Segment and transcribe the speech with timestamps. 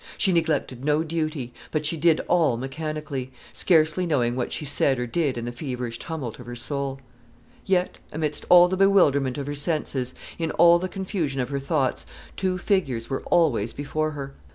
[0.17, 5.05] She neglected no duty; but she did all mechanically, scarcely knowing what she said or
[5.05, 6.99] did in the feverish tumult of her soul.
[7.67, 12.07] Yet, amidst all the bewilderment of her senses, in all the confusion of her thoughts,
[12.35, 14.33] two figures were always before her.